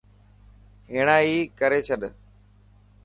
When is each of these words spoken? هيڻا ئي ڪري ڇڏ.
هيڻا 0.91 1.17
ئي 1.27 1.35
ڪري 1.59 1.79
ڇڏ. 1.87 2.01